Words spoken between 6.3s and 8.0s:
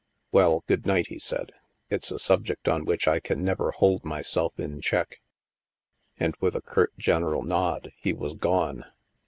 with a curt general nod,